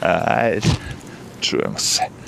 Ajde, 0.40 0.68
čujemo 1.40 1.78
se. 1.78 2.23